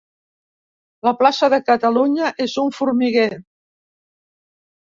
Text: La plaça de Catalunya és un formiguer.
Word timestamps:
La 1.07 1.13
plaça 1.19 1.49
de 1.55 1.59
Catalunya 1.67 2.31
és 2.47 2.57
un 2.65 2.75
formiguer. 2.79 3.29